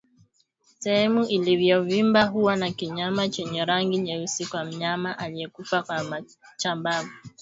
[0.79, 6.23] Sehemu iliyovimba huwa na kinyama chenye rangi nyeusi kwa mnyama aliyekufa kwa
[6.57, 7.09] chambavu